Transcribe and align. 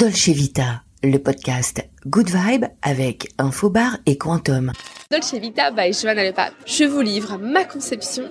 Dolce 0.00 0.30
Vita, 0.30 0.82
le 1.02 1.18
podcast 1.18 1.86
Good 2.06 2.30
Vibe 2.30 2.64
avec 2.80 3.28
Infobar 3.36 3.98
et 4.06 4.16
Quantum. 4.16 4.72
Dolce 5.10 5.34
Vita 5.34 5.70
by 5.72 5.92
Johanna 5.92 6.24
Le 6.24 6.32
Pape. 6.32 6.54
Je 6.64 6.84
vous 6.84 7.02
livre 7.02 7.36
ma 7.36 7.66
conception 7.66 8.22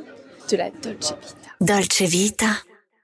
de 0.50 0.58
la 0.58 0.72
Dolce 0.72 1.14
Vita. 1.22 1.52
Dolce 1.62 2.02
Vita, 2.02 2.48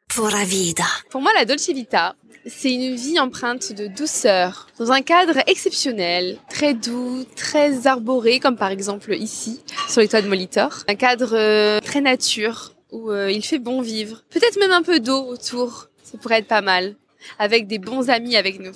pura 0.07 0.43
vida. 0.45 0.83
Pour 1.11 1.21
moi, 1.21 1.31
la 1.35 1.45
Dolce 1.45 1.69
Vita, 1.69 2.15
c'est 2.47 2.73
une 2.73 2.95
vie 2.95 3.19
empreinte 3.19 3.71
de 3.71 3.85
douceur, 3.85 4.65
dans 4.79 4.91
un 4.91 5.03
cadre 5.03 5.37
exceptionnel, 5.45 6.39
très 6.49 6.73
doux, 6.73 7.23
très 7.35 7.85
arboré, 7.85 8.39
comme 8.39 8.57
par 8.57 8.71
exemple 8.71 9.13
ici, 9.13 9.61
sur 9.87 10.01
les 10.01 10.07
toits 10.07 10.23
de 10.23 10.27
Molitor. 10.27 10.79
Un 10.87 10.95
cadre 10.95 11.37
euh, 11.37 11.79
très 11.81 12.01
nature, 12.01 12.73
où 12.91 13.11
euh, 13.11 13.31
il 13.31 13.45
fait 13.45 13.59
bon 13.59 13.81
vivre. 13.81 14.23
Peut-être 14.31 14.57
même 14.59 14.71
un 14.71 14.81
peu 14.81 14.99
d'eau 14.99 15.23
autour, 15.27 15.89
ça 16.01 16.17
pourrait 16.17 16.39
être 16.39 16.47
pas 16.47 16.61
mal 16.61 16.95
avec 17.39 17.67
des 17.67 17.79
bons 17.79 18.09
amis 18.09 18.35
avec 18.35 18.59
nous. 18.59 18.73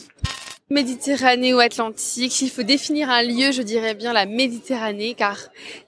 Méditerranée 0.72 1.56
ou 1.56 1.60
Atlantique, 1.60 2.32
s'il 2.32 2.52
faut 2.52 2.62
définir 2.62 3.10
un 3.10 3.24
lieu, 3.24 3.52
je 3.52 3.64
dirais 3.64 3.96
bien 3.96 4.14
la 4.14 4.28
Méditerranée, 4.28 5.16
car 5.16 5.36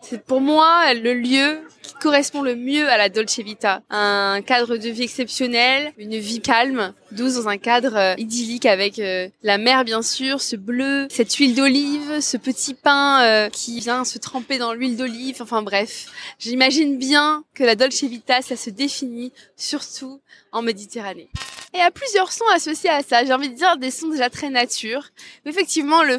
c'est 0.01 0.23
pour 0.25 0.41
moi 0.41 0.91
le 0.95 1.13
lieu 1.13 1.59
qui 1.83 1.93
correspond 2.01 2.41
le 2.41 2.55
mieux 2.55 2.89
à 2.89 2.97
la 2.97 3.09
Dolce 3.09 3.39
Vita. 3.41 3.83
Un 3.91 4.41
cadre 4.41 4.77
de 4.77 4.89
vie 4.89 5.03
exceptionnel, 5.03 5.93
une 5.99 6.17
vie 6.17 6.41
calme, 6.41 6.95
douce 7.11 7.35
dans 7.35 7.47
un 7.47 7.59
cadre 7.59 7.95
euh, 7.95 8.15
idyllique 8.17 8.65
avec 8.65 8.97
euh, 8.97 9.29
la 9.43 9.59
mer 9.59 9.85
bien 9.85 10.01
sûr, 10.01 10.41
ce 10.41 10.55
bleu, 10.55 11.05
cette 11.11 11.33
huile 11.35 11.53
d'olive, 11.53 12.19
ce 12.19 12.37
petit 12.37 12.73
pain 12.73 13.21
euh, 13.21 13.49
qui 13.49 13.81
vient 13.81 14.03
se 14.03 14.17
tremper 14.17 14.57
dans 14.57 14.73
l'huile 14.73 14.97
d'olive, 14.97 15.43
enfin 15.43 15.61
bref. 15.61 16.07
J'imagine 16.39 16.97
bien 16.97 17.43
que 17.53 17.63
la 17.63 17.75
Dolce 17.75 18.03
Vita, 18.03 18.41
ça 18.41 18.55
se 18.55 18.71
définit 18.71 19.31
surtout 19.57 20.21
en 20.51 20.63
Méditerranée. 20.63 21.29
Et 21.73 21.79
a 21.79 21.89
plusieurs 21.89 22.31
sons 22.31 22.47
associés 22.53 22.89
à 22.89 23.01
ça. 23.01 23.23
J'ai 23.23 23.33
envie 23.33 23.49
de 23.49 23.55
dire 23.55 23.77
des 23.77 23.91
sons 23.91 24.09
déjà 24.09 24.29
très 24.29 24.49
nature. 24.49 25.05
Mais 25.45 25.51
effectivement, 25.51 26.03
le, 26.03 26.17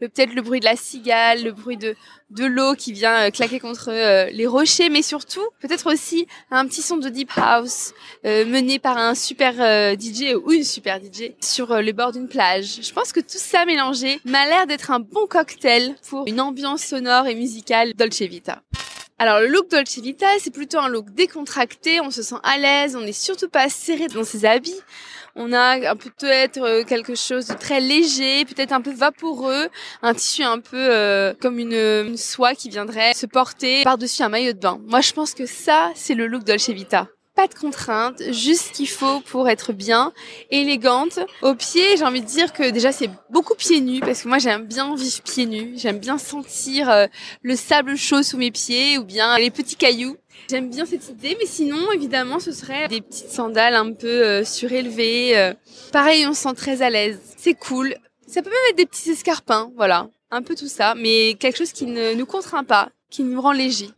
le 0.00 0.08
peut-être 0.08 0.34
le 0.34 0.42
bruit 0.42 0.60
de 0.60 0.64
la 0.64 0.76
cigale, 0.76 1.42
le 1.44 1.52
bruit 1.52 1.76
de, 1.76 1.94
de 2.30 2.44
l'eau 2.44 2.74
qui 2.74 2.92
vient 2.92 3.26
euh, 3.26 3.30
claquer 3.30 3.60
contre 3.60 3.90
euh, 3.90 4.30
les 4.32 4.46
rochers, 4.46 4.88
mais 4.88 5.02
surtout 5.02 5.46
peut-être 5.60 5.92
aussi 5.92 6.26
un 6.50 6.66
petit 6.66 6.82
son 6.82 6.96
de 6.96 7.08
deep 7.08 7.30
house 7.36 7.92
euh, 8.24 8.44
mené 8.46 8.78
par 8.78 8.96
un 8.96 9.14
super 9.14 9.54
DJ 9.98 10.34
ou 10.42 10.52
une 10.52 10.64
super 10.64 10.98
DJ 10.98 11.32
sur 11.40 11.80
le 11.80 11.92
bord 11.92 12.12
d'une 12.12 12.28
plage. 12.28 12.80
Je 12.82 12.92
pense 12.92 13.12
que 13.12 13.20
tout 13.20 13.38
ça 13.38 13.64
mélangé 13.66 14.20
m'a 14.24 14.46
l'air 14.46 14.66
d'être 14.66 14.90
un 14.90 15.00
bon 15.00 15.26
cocktail 15.26 15.94
pour 16.08 16.26
une 16.26 16.40
ambiance 16.40 16.82
sonore 16.82 17.26
et 17.26 17.34
musicale 17.34 17.92
Dolce 17.94 18.22
Vita. 18.22 18.62
Alors 19.24 19.40
le 19.40 19.46
look 19.46 19.70
Dolce 19.70 20.00
Vita, 20.00 20.26
c'est 20.38 20.52
plutôt 20.52 20.78
un 20.80 20.88
look 20.88 21.08
décontracté, 21.14 21.98
on 22.02 22.10
se 22.10 22.22
sent 22.22 22.34
à 22.42 22.58
l'aise, 22.58 22.94
on 22.94 23.00
n'est 23.00 23.12
surtout 23.12 23.48
pas 23.48 23.70
serré 23.70 24.06
dans 24.08 24.22
ses 24.22 24.44
habits. 24.44 24.82
On 25.34 25.54
a 25.54 25.96
peut-être 25.96 26.60
euh, 26.60 26.84
quelque 26.84 27.14
chose 27.14 27.46
de 27.46 27.54
très 27.54 27.80
léger, 27.80 28.44
peut-être 28.44 28.72
un 28.72 28.82
peu 28.82 28.92
vaporeux, 28.92 29.70
un 30.02 30.12
tissu 30.12 30.42
un 30.42 30.58
peu 30.58 30.76
euh, 30.76 31.32
comme 31.40 31.58
une, 31.58 31.72
une, 31.72 32.18
soie 32.18 32.54
qui 32.54 32.68
viendrait 32.68 33.14
se 33.14 33.24
porter 33.24 33.82
par-dessus 33.82 34.22
un 34.22 34.28
maillot 34.28 34.52
de 34.52 34.58
bain. 34.58 34.78
Moi, 34.84 35.00
je 35.00 35.12
pense 35.14 35.32
que 35.32 35.46
ça, 35.46 35.90
c'est 35.94 36.14
le 36.14 36.26
look 36.26 36.44
Dolce 36.44 36.68
Vita 36.68 37.08
pas 37.34 37.48
de 37.48 37.54
contraintes, 37.54 38.22
juste 38.30 38.66
ce 38.68 38.72
qu'il 38.72 38.88
faut 38.88 39.20
pour 39.20 39.48
être 39.48 39.72
bien, 39.72 40.12
élégante. 40.50 41.18
Au 41.42 41.54
pied, 41.54 41.96
j'ai 41.96 42.04
envie 42.04 42.20
de 42.20 42.26
dire 42.26 42.52
que 42.52 42.70
déjà 42.70 42.92
c'est 42.92 43.10
beaucoup 43.30 43.54
pieds 43.54 43.80
nus 43.80 44.00
parce 44.00 44.22
que 44.22 44.28
moi 44.28 44.38
j'aime 44.38 44.66
bien 44.66 44.94
vivre 44.94 45.22
pieds 45.22 45.46
nus, 45.46 45.74
j'aime 45.76 45.98
bien 45.98 46.18
sentir 46.18 46.88
euh, 46.88 47.06
le 47.42 47.56
sable 47.56 47.96
chaud 47.96 48.22
sous 48.22 48.36
mes 48.36 48.52
pieds 48.52 48.98
ou 48.98 49.04
bien 49.04 49.36
les 49.38 49.50
petits 49.50 49.76
cailloux. 49.76 50.16
J'aime 50.48 50.70
bien 50.70 50.84
cette 50.84 51.08
idée, 51.08 51.36
mais 51.40 51.46
sinon 51.46 51.90
évidemment 51.92 52.38
ce 52.38 52.52
serait 52.52 52.86
des 52.88 53.00
petites 53.00 53.30
sandales 53.30 53.74
un 53.74 53.92
peu 53.92 54.06
euh, 54.06 54.44
surélevées. 54.44 55.36
Euh. 55.36 55.54
Pareil, 55.92 56.26
on 56.26 56.34
se 56.34 56.42
sent 56.42 56.54
très 56.54 56.82
à 56.82 56.90
l'aise. 56.90 57.18
C'est 57.36 57.54
cool. 57.54 57.96
Ça 58.28 58.42
peut 58.42 58.50
même 58.50 58.58
être 58.70 58.76
des 58.76 58.86
petits 58.86 59.10
escarpins, 59.10 59.70
voilà, 59.76 60.08
un 60.30 60.42
peu 60.42 60.54
tout 60.54 60.68
ça, 60.68 60.94
mais 60.94 61.34
quelque 61.34 61.56
chose 61.56 61.72
qui 61.72 61.86
ne 61.86 62.14
nous 62.14 62.26
contraint 62.26 62.64
pas, 62.64 62.90
qui 63.10 63.22
nous 63.22 63.40
rend 63.40 63.52
léger. 63.52 63.90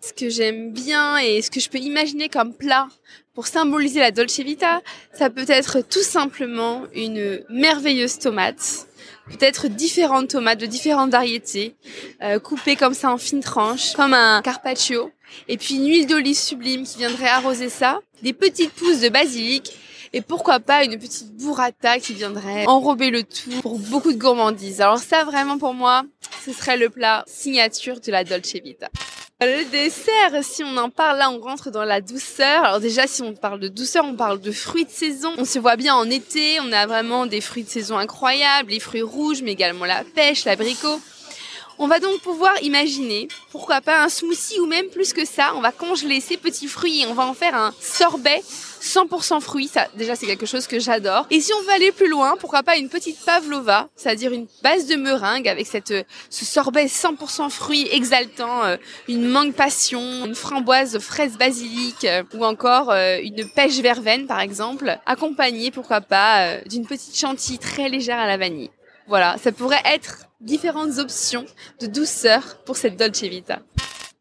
Ce 0.00 0.12
que 0.14 0.30
j'aime 0.30 0.72
bien 0.72 1.18
et 1.18 1.42
ce 1.42 1.50
que 1.50 1.60
je 1.60 1.68
peux 1.68 1.78
imaginer 1.78 2.28
comme 2.28 2.54
plat 2.54 2.88
pour 3.34 3.46
symboliser 3.46 4.00
la 4.00 4.10
Dolce 4.10 4.40
Vita, 4.40 4.80
ça 5.12 5.28
peut 5.28 5.44
être 5.48 5.80
tout 5.82 6.02
simplement 6.02 6.84
une 6.94 7.44
merveilleuse 7.50 8.18
tomate, 8.18 8.86
peut-être 9.28 9.68
différentes 9.68 10.30
tomates 10.30 10.58
de 10.58 10.66
différentes 10.66 11.10
variétés, 11.10 11.76
euh, 12.22 12.38
coupées 12.38 12.76
comme 12.76 12.94
ça 12.94 13.12
en 13.12 13.18
fines 13.18 13.42
tranches, 13.42 13.92
comme 13.92 14.14
un 14.14 14.40
carpaccio, 14.42 15.10
et 15.48 15.58
puis 15.58 15.76
une 15.76 15.86
huile 15.86 16.06
d'olive 16.06 16.36
sublime 16.36 16.84
qui 16.84 16.98
viendrait 16.98 17.28
arroser 17.28 17.68
ça, 17.68 18.00
des 18.22 18.32
petites 18.32 18.72
pousses 18.72 19.00
de 19.00 19.10
basilic, 19.10 19.72
et 20.12 20.22
pourquoi 20.22 20.60
pas 20.60 20.82
une 20.84 20.98
petite 20.98 21.32
burrata 21.36 22.00
qui 22.00 22.14
viendrait 22.14 22.66
enrober 22.66 23.10
le 23.10 23.22
tout 23.22 23.60
pour 23.62 23.78
beaucoup 23.78 24.12
de 24.12 24.18
gourmandises. 24.18 24.80
Alors 24.80 24.98
ça 24.98 25.24
vraiment 25.24 25.58
pour 25.58 25.74
moi, 25.74 26.02
ce 26.44 26.52
serait 26.52 26.76
le 26.76 26.90
plat 26.90 27.24
signature 27.26 28.00
de 28.00 28.10
la 28.10 28.24
Dolce 28.24 28.54
Vita. 28.54 28.88
Le 29.42 29.64
dessert, 29.70 30.44
si 30.44 30.62
on 30.62 30.76
en 30.76 30.90
parle 30.90 31.16
là, 31.16 31.30
on 31.30 31.40
rentre 31.40 31.70
dans 31.70 31.84
la 31.84 32.02
douceur. 32.02 32.62
Alors 32.62 32.78
déjà, 32.78 33.06
si 33.06 33.22
on 33.22 33.32
parle 33.32 33.58
de 33.58 33.68
douceur, 33.68 34.04
on 34.04 34.14
parle 34.14 34.38
de 34.38 34.52
fruits 34.52 34.84
de 34.84 34.90
saison. 34.90 35.32
On 35.38 35.46
se 35.46 35.58
voit 35.58 35.76
bien 35.76 35.94
en 35.94 36.10
été, 36.10 36.60
on 36.60 36.70
a 36.72 36.86
vraiment 36.86 37.24
des 37.24 37.40
fruits 37.40 37.64
de 37.64 37.70
saison 37.70 37.96
incroyables, 37.96 38.70
les 38.70 38.80
fruits 38.80 39.00
rouges, 39.00 39.40
mais 39.40 39.52
également 39.52 39.86
la 39.86 40.04
pêche, 40.04 40.44
l'abricot. 40.44 41.00
On 41.82 41.88
va 41.88 41.98
donc 41.98 42.20
pouvoir 42.20 42.52
imaginer, 42.62 43.26
pourquoi 43.52 43.80
pas 43.80 44.02
un 44.02 44.10
smoothie 44.10 44.60
ou 44.60 44.66
même 44.66 44.88
plus 44.88 45.14
que 45.14 45.24
ça, 45.24 45.54
on 45.56 45.62
va 45.62 45.72
congeler 45.72 46.20
ces 46.20 46.36
petits 46.36 46.68
fruits 46.68 47.00
et 47.00 47.06
on 47.06 47.14
va 47.14 47.24
en 47.24 47.32
faire 47.32 47.54
un 47.54 47.72
sorbet 47.80 48.42
100% 48.82 49.40
fruits, 49.40 49.66
ça 49.66 49.88
déjà 49.94 50.14
c'est 50.14 50.26
quelque 50.26 50.44
chose 50.44 50.66
que 50.66 50.78
j'adore. 50.78 51.26
Et 51.30 51.40
si 51.40 51.54
on 51.54 51.62
veut 51.62 51.70
aller 51.70 51.90
plus 51.90 52.10
loin, 52.10 52.36
pourquoi 52.38 52.62
pas 52.62 52.76
une 52.76 52.90
petite 52.90 53.24
pavlova, 53.24 53.88
c'est-à-dire 53.96 54.30
une 54.30 54.46
base 54.62 54.88
de 54.88 54.96
meringue 54.96 55.48
avec 55.48 55.66
cette 55.66 55.94
ce 56.28 56.44
sorbet 56.44 56.84
100% 56.84 57.48
fruits 57.48 57.88
exaltant, 57.90 58.62
euh, 58.64 58.76
une 59.08 59.26
mangue 59.26 59.54
passion, 59.54 60.26
une 60.26 60.34
framboise 60.34 60.98
fraise 60.98 61.38
basilic 61.38 62.04
euh, 62.04 62.24
ou 62.34 62.44
encore 62.44 62.90
euh, 62.90 63.16
une 63.22 63.48
pêche 63.48 63.78
verveine 63.78 64.26
par 64.26 64.40
exemple, 64.40 64.98
accompagnée 65.06 65.70
pourquoi 65.70 66.02
pas 66.02 66.58
d'une 66.66 66.86
petite 66.86 67.16
chantilly 67.16 67.58
très 67.58 67.88
légère 67.88 68.18
à 68.18 68.26
la 68.26 68.36
vanille. 68.36 68.70
Voilà, 69.08 69.36
ça 69.38 69.50
pourrait 69.50 69.82
être 69.86 70.29
différentes 70.40 70.98
options 70.98 71.44
de 71.80 71.86
douceur 71.86 72.58
pour 72.64 72.76
cette 72.76 72.96
Dolce 72.96 73.22
Vita. 73.22 73.60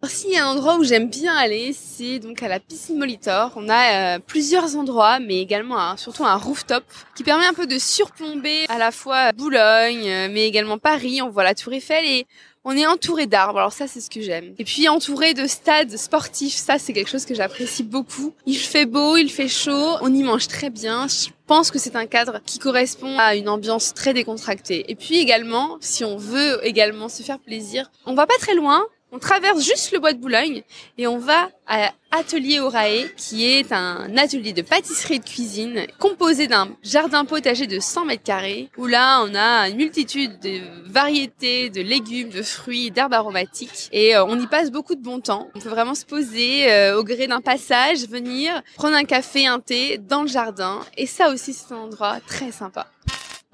A 0.02 0.07
un 0.41 0.46
endroit 0.46 0.78
où 0.78 0.84
j'aime 0.85 1.09
bien 1.09 1.35
aller, 1.35 1.74
c'est 1.74 2.19
donc 2.19 2.41
à 2.41 2.47
la 2.47 2.62
piscine 2.62 2.97
Molitor. 2.97 3.52
On 3.57 3.68
a 3.68 4.16
euh, 4.16 4.19
plusieurs 4.25 4.78
endroits, 4.78 5.19
mais 5.19 5.41
également 5.41 5.97
surtout 5.97 6.24
un 6.24 6.38
rooftop 6.38 6.85
qui 7.18 7.24
permet 7.24 7.46
un 7.46 7.53
peu 7.53 7.68
de 7.68 7.78
surplomber 7.78 8.66
à 8.69 8.78
la 8.78 8.91
fois 8.91 9.34
Boulogne, 9.34 10.09
euh, 10.09 10.29
mais 10.31 10.47
également 10.47 10.78
Paris. 10.78 11.22
On 11.22 11.29
voit 11.29 11.44
la 11.44 11.53
Tour 11.53 11.74
Eiffel 11.74 12.06
et 12.06 12.28
on 12.69 12.78
est 12.78 12.85
entouré 12.85 13.25
d'arbres, 13.25 13.57
alors 13.57 13.74
ça 13.74 13.88
c'est 13.88 14.00
ce 14.00 14.12
que 14.12 14.22
j'aime. 14.22 14.53
Et 14.59 14.63
puis 14.63 14.88
entouré 14.88 15.34
de 15.34 15.47
stades 15.47 15.97
sportifs, 15.97 16.53
ça 16.53 16.78
c'est 16.78 16.94
quelque 16.94 17.09
chose 17.09 17.25
que 17.25 17.34
j'apprécie 17.34 17.81
beaucoup. 17.81 18.31
Il 18.46 18.59
fait 18.59 18.85
beau, 18.85 19.18
il 19.18 19.31
fait 19.31 19.47
chaud, 19.47 19.96
on 20.02 20.13
y 20.13 20.22
mange 20.22 20.47
très 20.47 20.69
bien. 20.69 21.08
Je 21.08 21.29
pense 21.47 21.72
que 21.72 21.79
c'est 21.79 21.96
un 21.96 22.06
cadre 22.06 22.41
qui 22.46 22.59
correspond 22.59 23.18
à 23.18 23.35
une 23.35 23.50
ambiance 23.50 23.96
très 23.96 24.13
décontractée. 24.13 24.85
Et 24.91 24.94
puis 24.94 25.18
également, 25.18 25.78
si 25.81 26.06
on 26.06 26.16
veut 26.16 26.59
également 26.62 27.09
se 27.09 27.24
faire 27.24 27.40
plaisir, 27.40 27.90
on 28.06 28.13
va 28.13 28.28
pas 28.28 28.38
très 28.40 28.53
loin, 28.53 28.85
on 29.12 29.20
traverse 29.20 29.64
juste 29.64 29.92
le 29.92 30.00
bois 30.00 30.14
de 30.14 30.20
Boulogne 30.20 30.64
et 30.97 31.08
on 31.08 31.18
va 31.18 31.50
à 31.68 31.92
Atelier 32.12 32.59
Orae, 32.59 33.08
qui 33.18 33.46
est 33.46 33.72
un 33.72 34.18
atelier 34.18 34.53
de 34.53 34.64
pâtisserie 34.64 35.16
et 35.16 35.20
de 35.20 35.25
cuisine 35.25 35.86
composé 36.00 36.47
d'un 36.47 36.70
jardin 36.81 37.25
potager 37.25 37.68
de 37.68 37.80
100 37.80 38.06
mètres 38.06 38.24
carrés, 38.24 38.70
où 38.78 38.88
là 38.88 39.24
on 39.24 39.36
a 39.36 39.70
une 39.70 39.78
multitude 39.78 40.40
de 40.40 40.62
variétés 40.90 41.70
de 41.70 41.81
légumes, 41.81 42.30
de 42.30 42.42
fruits, 42.42 42.90
d'herbes 42.92 43.14
aromatiques 43.14 43.90
et 43.92 44.16
euh, 44.16 44.25
on 44.25 44.40
y 44.40 44.47
passe 44.47 44.72
beaucoup 44.72 44.96
de 44.96 45.03
bon 45.03 45.20
temps. 45.20 45.50
On 45.53 45.59
peut 45.59 45.70
vraiment 45.70 45.96
se 45.96 46.06
poser 46.06 46.72
euh, 46.72 46.97
au 46.97 47.03
gré 47.03 47.28
d'un 47.28 47.41
passage, 47.41 48.08
venir 48.08 48.62
prendre 48.76 48.96
un 48.96 49.03
café, 49.03 49.46
un 49.46 49.59
thé 49.59 49.97
dans 50.00 50.24
le 50.24 50.28
jardin 50.28 50.80
et 50.97 51.06
ça 51.06 51.30
aussi 51.30 51.53
c'est 51.53 51.74
un 51.74 51.78
endroit 51.78 52.20
très 52.28 52.52
sympa. 52.52 52.88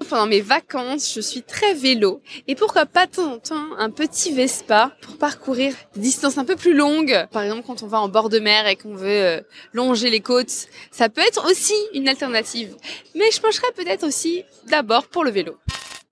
Pendant 0.08 0.26
mes 0.26 0.40
vacances, 0.40 1.12
je 1.14 1.20
suis 1.20 1.42
très 1.42 1.74
vélo. 1.74 2.20
Et 2.46 2.54
pourquoi 2.54 2.86
pas 2.86 3.06
de 3.06 3.12
temps 3.12 3.32
en 3.32 3.38
temps 3.38 3.66
un 3.76 3.90
petit 3.90 4.32
Vespa 4.32 4.92
pour 5.00 5.16
parcourir 5.18 5.74
des 5.94 6.02
distances 6.02 6.38
un 6.38 6.44
peu 6.44 6.54
plus 6.54 6.74
longues. 6.74 7.26
Par 7.32 7.42
exemple, 7.42 7.64
quand 7.66 7.82
on 7.82 7.88
va 7.88 8.00
en 8.00 8.08
bord 8.08 8.28
de 8.28 8.38
mer 8.38 8.68
et 8.68 8.76
qu'on 8.76 8.94
veut 8.94 9.08
euh, 9.08 9.40
longer 9.72 10.10
les 10.10 10.20
côtes, 10.20 10.68
ça 10.92 11.08
peut 11.08 11.22
être 11.22 11.50
aussi 11.50 11.74
une 11.92 12.08
alternative. 12.08 12.76
Mais 13.16 13.30
je 13.32 13.40
pencherais 13.40 13.72
peut-être 13.74 14.06
aussi 14.06 14.44
d'abord 14.68 15.08
pour 15.08 15.24
le 15.24 15.30
vélo. 15.30 15.56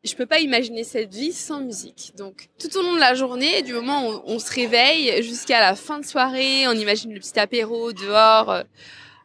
Je 0.02 0.14
peux 0.14 0.26
pas 0.26 0.40
imaginer 0.40 0.82
cette 0.82 1.14
vie 1.14 1.32
sans 1.32 1.60
musique. 1.60 2.12
Donc, 2.18 2.48
tout 2.58 2.76
au 2.76 2.82
long 2.82 2.94
de 2.94 3.00
la 3.00 3.14
journée, 3.14 3.62
du 3.62 3.72
moment 3.72 4.08
où 4.08 4.22
on 4.26 4.38
se 4.38 4.52
réveille 4.52 5.22
jusqu'à 5.22 5.60
la 5.60 5.76
fin 5.76 6.00
de 6.00 6.04
soirée, 6.04 6.66
on 6.66 6.72
imagine 6.72 7.14
le 7.14 7.20
petit 7.20 7.38
apéro 7.38 7.92
dehors, 7.92 8.50
euh, 8.50 8.62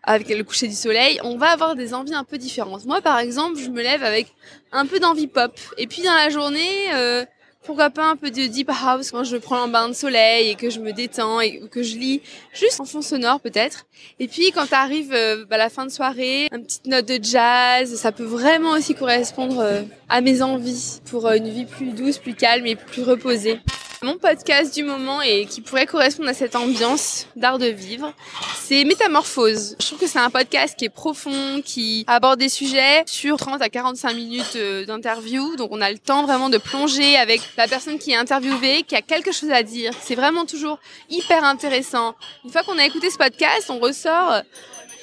avec 0.10 0.28
le 0.30 0.44
coucher 0.44 0.68
du 0.68 0.74
soleil, 0.74 1.20
on 1.24 1.38
va 1.38 1.52
avoir 1.52 1.76
des 1.76 1.94
envies 1.94 2.16
un 2.16 2.24
peu 2.24 2.40
différentes. 2.40 2.84
Moi, 2.86 3.00
par 3.00 3.20
exemple, 3.20 3.60
je 3.60 3.70
me 3.70 3.84
lève 3.84 4.04
avec 4.04 4.34
un 4.72 4.88
peu 4.88 5.00
d'envie 5.00 5.28
pop. 5.28 5.54
Et 5.78 5.86
puis 5.86 6.02
dans 6.02 6.16
la 6.16 6.30
journée, 6.30 6.92
euh, 6.96 7.24
pourquoi 7.64 7.92
pas 7.92 8.10
un 8.10 8.16
peu 8.16 8.32
de 8.32 8.48
deep 8.48 8.72
house 8.72 9.12
quand 9.12 9.24
je 9.24 9.38
prends 9.38 9.62
un 9.62 9.68
bain 9.68 9.88
de 9.88 9.94
soleil 9.94 10.50
et 10.50 10.56
que 10.56 10.72
je 10.72 10.80
me 10.80 10.94
détends 10.94 11.42
et 11.42 11.60
que 11.70 11.84
je 11.84 11.96
lis 11.98 12.22
juste 12.54 12.80
en 12.80 12.86
fond 12.86 13.04
sonore 13.04 13.40
peut-être. 13.40 13.86
Et 14.20 14.28
puis 14.28 14.52
quand 14.52 14.74
arrive 14.74 15.14
euh, 15.14 15.46
bah, 15.46 15.58
la 15.58 15.70
fin 15.70 15.86
de 15.86 15.92
soirée, 15.92 16.48
une 16.52 16.64
petite 16.64 16.88
note 16.88 17.06
de 17.06 17.20
jazz, 17.22 17.94
ça 17.94 18.12
peut 18.12 18.24
vraiment 18.24 18.72
aussi 18.72 18.96
correspondre 18.96 19.60
euh, 19.60 19.84
à 20.10 20.22
mes 20.22 20.42
envies 20.42 21.02
pour 21.12 21.28
euh, 21.28 21.36
une 21.36 21.50
vie 21.50 21.66
plus 21.66 21.92
douce, 21.92 22.18
plus 22.18 22.34
calme 22.34 22.66
et 22.66 22.76
plus 22.76 23.04
reposée. 23.04 23.60
Mon 24.02 24.18
podcast 24.18 24.74
du 24.74 24.84
moment 24.84 25.22
et 25.22 25.46
qui 25.46 25.60
pourrait 25.60 25.86
correspondre 25.86 26.30
à 26.30 26.34
cette 26.34 26.56
ambiance 26.56 27.28
d'art 27.36 27.58
de 27.58 27.66
vivre, 27.66 28.14
c'est 28.56 28.86
Métamorphose. 28.86 29.76
Je 29.78 29.86
trouve 29.88 30.00
que 30.00 30.08
c'est 30.08 30.20
un 30.20 30.30
podcast 30.30 30.80
qui 30.80 30.86
est 30.86 30.90
profond, 30.90 31.62
qui 31.66 32.06
aborde 32.08 32.40
des 32.40 32.48
sujets 32.48 33.04
sur 33.08 33.36
30 33.36 33.62
à 33.62 33.68
45 33.68 34.14
minutes 34.14 34.56
euh, 34.56 34.86
d'interview. 34.86 35.58
Donc 35.58 35.72
on 35.74 35.82
a 35.82 35.92
le 35.92 35.98
temps 35.98 36.24
vraiment 36.24 36.50
de 36.50 36.58
plonger 36.58 37.18
avec 37.18 37.42
la 37.58 37.68
personne 37.68 38.00
qui 38.00 38.12
est 38.12 38.16
interviewée, 38.16 38.84
qui 38.84 38.96
a 38.96 39.02
quelque 39.02 39.34
chose 39.34 39.52
à 39.52 39.64
dire. 39.64 39.92
C'est 40.02 40.16
vraiment 40.16 40.46
toujours 40.46 40.80
hyper 41.10 41.44
intéressant. 41.44 42.16
Une 42.46 42.52
fois 42.52 42.64
qu'on 42.64 42.78
a 42.78 42.86
écouté 42.86 43.10
ce 43.10 43.18
podcast, 43.18 43.70
on 43.70 43.80
ressort 43.80 44.44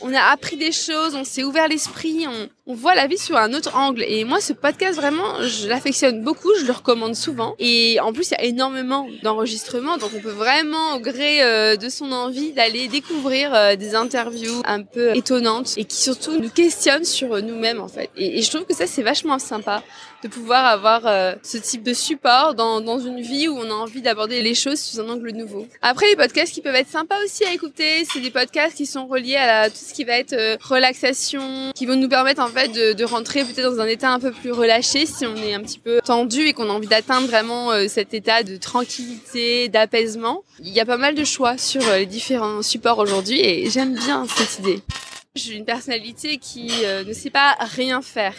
on 0.02 0.12
a 0.12 0.20
appris 0.20 0.56
des 0.56 0.72
choses, 0.72 1.14
on 1.14 1.25
s'est 1.25 1.42
ouvert 1.42 1.69
l'esprit, 1.69 2.26
on, 2.28 2.49
on, 2.66 2.74
voit 2.74 2.94
la 2.94 3.06
vie 3.06 3.18
sur 3.18 3.36
un 3.36 3.52
autre 3.54 3.76
angle. 3.76 4.04
Et 4.06 4.24
moi, 4.24 4.40
ce 4.40 4.52
podcast, 4.52 4.98
vraiment, 4.98 5.42
je 5.42 5.68
l'affectionne 5.68 6.22
beaucoup, 6.22 6.50
je 6.60 6.66
le 6.66 6.72
recommande 6.72 7.14
souvent. 7.14 7.54
Et 7.58 7.98
en 8.00 8.12
plus, 8.12 8.30
il 8.30 8.32
y 8.32 8.36
a 8.36 8.44
énormément 8.44 9.06
d'enregistrements, 9.22 9.96
donc 9.96 10.10
on 10.16 10.20
peut 10.20 10.30
vraiment, 10.30 10.94
au 10.94 11.00
gré 11.00 11.42
euh, 11.42 11.76
de 11.76 11.88
son 11.88 12.12
envie, 12.12 12.52
d'aller 12.52 12.88
découvrir 12.88 13.54
euh, 13.54 13.76
des 13.76 13.94
interviews 13.94 14.62
un 14.64 14.82
peu 14.82 15.16
étonnantes 15.16 15.74
et 15.76 15.84
qui 15.84 15.96
surtout 15.96 16.38
nous 16.40 16.50
questionnent 16.50 17.04
sur 17.04 17.42
nous-mêmes, 17.42 17.80
en 17.80 17.88
fait. 17.88 18.10
Et, 18.16 18.42
je 18.42 18.50
trouve 18.50 18.64
que 18.64 18.74
ça, 18.74 18.86
c'est 18.86 19.02
vachement 19.02 19.38
sympa 19.38 19.82
de 20.22 20.28
pouvoir 20.28 20.64
avoir 20.64 21.06
euh, 21.06 21.34
ce 21.42 21.58
type 21.58 21.82
de 21.82 21.92
support 21.92 22.54
dans, 22.54 22.80
dans 22.80 22.98
une 22.98 23.20
vie 23.20 23.48
où 23.48 23.58
on 23.58 23.70
a 23.70 23.74
envie 23.74 24.00
d'aborder 24.00 24.42
les 24.42 24.54
choses 24.54 24.80
sous 24.80 25.00
un 25.00 25.08
angle 25.08 25.30
nouveau. 25.32 25.66
Après, 25.82 26.08
les 26.08 26.16
podcasts 26.16 26.52
qui 26.52 26.62
peuvent 26.62 26.74
être 26.74 26.88
sympas 26.88 27.16
aussi 27.24 27.44
à 27.44 27.52
écouter, 27.52 28.04
c'est 28.10 28.20
des 28.20 28.30
podcasts 28.30 28.76
qui 28.76 28.86
sont 28.86 29.06
reliés 29.06 29.36
à 29.36 29.68
tout 29.68 29.76
ce 29.76 29.92
qui 29.92 30.04
va 30.04 30.14
être 30.14 30.58
relaxation, 30.62 31.70
qui 31.74 31.86
vont 31.86 31.96
nous 31.96 32.08
permettre 32.08 32.42
de, 32.66 33.04
rentrer 33.04 33.44
peut-être 33.44 33.74
dans 33.74 33.80
un 33.80 33.86
état 33.86 34.10
un 34.10 34.18
peu 34.18 34.32
plus 34.32 34.50
relâché 34.50 35.06
si 35.06 35.26
on 35.26 35.36
est 35.36 35.54
un 35.54 35.60
petit 35.60 35.78
peu 35.78 36.00
tendu 36.04 36.46
et 36.46 36.52
qu'on 36.54 36.70
a 36.70 36.72
envie 36.72 36.88
d'atteindre 36.88 37.26
vraiment 37.26 37.70
euh, 37.70 37.86
cet 37.88 38.14
état 38.14 38.42
de 38.42 38.56
tranquillité, 38.56 39.68
d'apaisement. 39.68 40.42
Il 40.60 40.72
y 40.72 40.80
a 40.80 40.86
pas 40.86 40.96
mal 40.96 41.14
de 41.14 41.24
choix 41.24 41.58
sur 41.58 41.82
les 41.92 42.06
différents 42.06 42.62
supports 42.62 42.98
aujourd'hui 42.98 43.40
et 43.40 43.70
j'aime 43.70 43.94
bien 43.94 44.26
cette 44.26 44.58
idée. 44.60 44.80
J'ai 45.34 45.54
une 45.54 45.66
personnalité 45.66 46.38
qui 46.38 46.70
ne 47.06 47.12
sait 47.12 47.30
pas 47.30 47.56
rien 47.60 48.00
faire. 48.00 48.34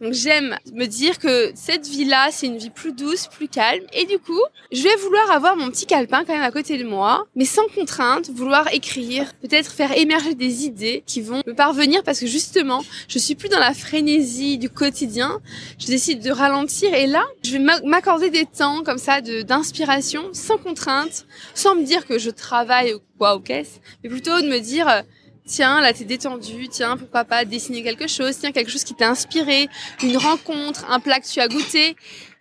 Donc 0.00 0.12
j'aime 0.12 0.56
me 0.72 0.86
dire 0.86 1.18
que 1.18 1.52
cette 1.54 1.86
vie-là, 1.86 2.28
c'est 2.30 2.46
une 2.46 2.58
vie 2.58 2.70
plus 2.70 2.92
douce, 2.92 3.26
plus 3.26 3.48
calme. 3.48 3.84
Et 3.92 4.06
du 4.06 4.18
coup, 4.18 4.40
je 4.72 4.82
vais 4.82 4.96
vouloir 4.96 5.30
avoir 5.30 5.56
mon 5.56 5.70
petit 5.70 5.86
calepin 5.86 6.24
quand 6.24 6.32
même 6.32 6.42
à 6.42 6.50
côté 6.50 6.78
de 6.78 6.84
moi, 6.84 7.26
mais 7.36 7.44
sans 7.44 7.66
contrainte, 7.74 8.30
vouloir 8.30 8.72
écrire, 8.72 9.32
peut-être 9.34 9.72
faire 9.72 9.96
émerger 9.96 10.34
des 10.34 10.64
idées 10.64 11.02
qui 11.06 11.20
vont 11.20 11.42
me 11.46 11.54
parvenir 11.54 12.02
parce 12.02 12.20
que 12.20 12.26
justement, 12.26 12.84
je 13.08 13.18
suis 13.18 13.34
plus 13.34 13.48
dans 13.48 13.58
la 13.58 13.74
frénésie 13.74 14.58
du 14.58 14.68
quotidien. 14.68 15.40
Je 15.78 15.86
décide 15.86 16.22
de 16.22 16.30
ralentir 16.30 16.92
et 16.94 17.06
là, 17.06 17.24
je 17.44 17.52
vais 17.52 17.64
m'accorder 17.84 18.30
des 18.30 18.46
temps 18.46 18.82
comme 18.82 18.98
ça 18.98 19.20
d'inspiration, 19.20 20.30
sans 20.32 20.58
contrainte, 20.58 21.26
sans 21.54 21.74
me 21.74 21.84
dire 21.84 22.06
que 22.06 22.18
je 22.18 22.30
travaille 22.30 22.94
ou 22.94 23.00
quoi 23.18 23.36
ou 23.36 23.40
qu'est-ce, 23.40 23.78
mais 24.02 24.10
plutôt 24.10 24.40
de 24.40 24.48
me 24.48 24.58
dire 24.58 25.04
tiens, 25.46 25.80
là 25.80 25.92
t'es 25.92 26.04
détendu, 26.04 26.68
tiens, 26.68 26.96
pourquoi 26.96 27.24
pas 27.24 27.44
dessiner 27.44 27.82
quelque 27.82 28.06
chose, 28.06 28.38
tiens, 28.38 28.52
quelque 28.52 28.70
chose 28.70 28.84
qui 28.84 28.94
t'a 28.94 29.08
inspiré, 29.08 29.68
une 30.02 30.16
rencontre, 30.16 30.84
un 30.90 31.00
plat 31.00 31.20
que 31.20 31.26
tu 31.26 31.40
as 31.40 31.48
goûté, 31.48 31.96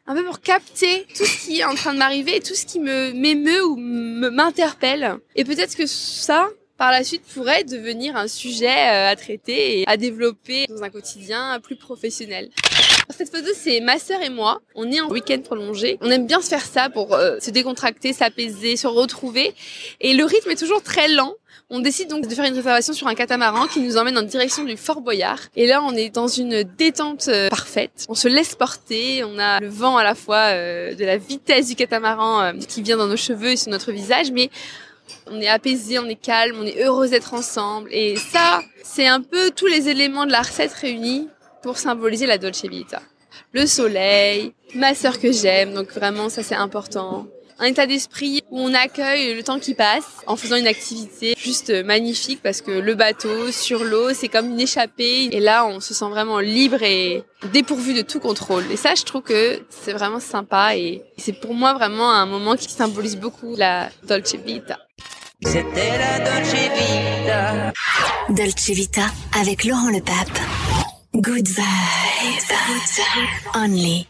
un 0.07 0.15
peu 0.15 0.23
pour 0.25 0.41
capter 0.41 1.05
tout 1.15 1.25
ce 1.25 1.45
qui 1.45 1.59
est 1.59 1.63
en 1.63 1.75
train 1.75 1.93
de 1.93 1.99
m'arriver, 1.99 2.39
tout 2.41 2.55
ce 2.55 2.65
qui 2.65 2.79
me 2.79 3.13
m'émeut 3.13 3.63
ou 3.65 3.77
m'interpelle. 3.77 5.17
Et 5.35 5.45
peut-être 5.45 5.75
que 5.75 5.85
ça, 5.85 6.49
par 6.77 6.91
la 6.91 7.03
suite, 7.03 7.23
pourrait 7.33 7.63
devenir 7.63 8.17
un 8.17 8.27
sujet 8.27 8.67
euh, 8.67 9.09
à 9.09 9.15
traiter 9.15 9.79
et 9.79 9.87
à 9.87 9.95
développer 9.95 10.65
dans 10.67 10.83
un 10.83 10.89
quotidien 10.89 11.59
plus 11.61 11.77
professionnel. 11.77 12.49
Cette 13.09 13.29
photo, 13.29 13.47
c'est 13.55 13.79
ma 13.79 13.99
sœur 13.99 14.21
et 14.21 14.29
moi. 14.29 14.61
On 14.75 14.91
est 14.91 14.99
en 14.99 15.09
week-end 15.09 15.39
prolongé. 15.39 15.97
On 16.01 16.09
aime 16.09 16.25
bien 16.25 16.41
se 16.41 16.47
faire 16.47 16.65
ça 16.65 16.89
pour 16.89 17.13
euh, 17.13 17.39
se 17.39 17.51
décontracter, 17.51 18.11
s'apaiser, 18.11 18.75
se 18.75 18.87
retrouver. 18.87 19.53
Et 20.01 20.13
le 20.13 20.25
rythme 20.25 20.51
est 20.51 20.59
toujours 20.59 20.81
très 20.81 21.07
lent. 21.07 21.33
On 21.75 21.79
décide 21.79 22.07
donc 22.07 22.27
de 22.27 22.35
faire 22.35 22.45
une 22.45 22.53
réservation 22.53 22.93
sur 22.93 23.07
un 23.07 23.15
catamaran 23.15 23.65
qui 23.65 23.79
nous 23.79 23.97
emmène 23.97 24.15
en 24.15 24.21
direction 24.21 24.63
du 24.63 24.77
Fort 24.77 25.01
Boyard. 25.01 25.39
Et 25.55 25.65
là, 25.65 25.81
on 25.83 25.95
est 25.95 26.11
dans 26.11 26.27
une 26.27 26.61
détente 26.61 27.29
euh, 27.29 27.49
parfaite. 27.49 28.05
On 28.09 28.13
se 28.13 28.27
laisse 28.27 28.53
porter. 28.53 29.23
On 29.23 29.39
a 29.39 29.59
le 29.59 29.69
vent 29.69 29.97
à 29.97 30.03
la 30.03 30.13
fois 30.13 30.51
euh, 30.51 30.93
de 30.93 31.03
la 31.03 31.17
vitesse 31.17 31.69
du 31.69 31.75
catamaran 31.75 32.53
qui 32.67 32.83
vient 32.83 32.97
dans 32.97 33.07
nos 33.07 33.17
cheveux 33.17 33.53
et 33.53 33.57
sur 33.57 33.71
notre 33.71 33.91
visage, 33.91 34.31
mais 34.31 34.51
on 35.25 35.41
est 35.41 35.47
apaisé, 35.47 35.97
on 35.97 36.05
est 36.05 36.13
calme, 36.13 36.57
on 36.59 36.65
est 36.67 36.79
heureux 36.79 37.07
d'être 37.07 37.33
ensemble. 37.33 37.89
Et 37.91 38.17
ça, 38.17 38.61
c'est 38.83 39.07
un 39.07 39.21
peu 39.21 39.49
tous 39.49 39.65
les 39.65 39.89
éléments 39.89 40.27
de 40.27 40.31
la 40.31 40.43
recette 40.43 40.73
réunis 40.73 41.27
pour 41.63 41.79
symboliser 41.79 42.27
la 42.27 42.37
Dolce 42.37 42.65
Vita. 42.65 43.01
Le 43.51 43.65
soleil, 43.65 44.53
ma 44.75 44.93
sœur 44.93 45.19
que 45.19 45.31
j'aime, 45.31 45.73
donc 45.73 45.91
vraiment 45.91 46.29
ça 46.29 46.43
c'est 46.43 46.53
important. 46.53 47.25
Un 47.59 47.65
état 47.65 47.85
d'esprit 47.85 48.43
où 48.49 48.59
on 48.59 48.73
accueille 48.73 49.33
le 49.35 49.43
temps 49.43 49.59
qui 49.59 49.73
passe 49.73 50.03
en 50.27 50.35
faisant 50.35 50.55
une 50.55 50.67
activité 50.67 51.35
juste 51.37 51.71
magnifique 51.83 52.41
parce 52.41 52.61
que 52.61 52.71
le 52.71 52.95
bateau 52.95 53.51
sur 53.51 53.83
l'eau 53.83 54.13
c'est 54.13 54.27
comme 54.27 54.47
une 54.51 54.59
échappée 54.59 55.29
et 55.31 55.39
là 55.39 55.65
on 55.65 55.79
se 55.79 55.93
sent 55.93 56.09
vraiment 56.09 56.39
libre 56.39 56.81
et 56.83 57.23
dépourvu 57.51 57.93
de 57.93 58.01
tout 58.01 58.19
contrôle. 58.19 58.63
Et 58.71 58.77
ça 58.77 58.95
je 58.95 59.03
trouve 59.03 59.21
que 59.21 59.61
c'est 59.69 59.93
vraiment 59.93 60.19
sympa 60.19 60.75
et 60.75 61.03
c'est 61.17 61.39
pour 61.39 61.53
moi 61.53 61.73
vraiment 61.73 62.11
un 62.11 62.25
moment 62.25 62.55
qui 62.55 62.69
symbolise 62.69 63.17
beaucoup 63.17 63.55
la 63.55 63.89
Dolce 64.07 64.35
Vita. 64.35 64.79
C'était 65.45 65.97
la 65.97 66.19
Dolce 66.19 66.53
Vita. 66.53 67.73
Dolce 68.29 68.69
Vita 68.69 69.05
avec 69.39 69.63
Laurent 69.63 69.89
Le 69.89 70.01
Pape. 70.01 70.39
Good 71.15 71.47
vibes. 71.47 71.63
Only 73.55 74.07